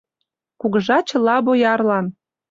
«Кугыжа 0.59 0.97
чыла 1.09 1.37
боярлан 1.45 2.05